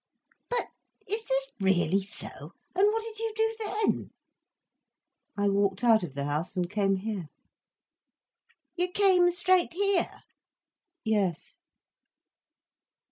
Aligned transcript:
"But 0.49 0.69
is 1.07 1.23
this 1.25 1.47
really 1.59 2.01
so? 2.01 2.53
And 2.73 2.87
what 2.91 3.03
did 3.03 3.19
you 3.19 3.33
do 3.35 3.55
then?" 3.65 4.09
"I 5.37 5.47
walked 5.47 5.83
out 5.83 6.01
of 6.01 6.15
the 6.15 6.25
house 6.25 6.55
and 6.55 6.67
came 6.67 6.95
here." 6.95 7.27
"You 8.75 8.89
came 8.91 9.29
straight 9.29 9.73
here?" 9.73 10.23
"Yes." 11.05 11.57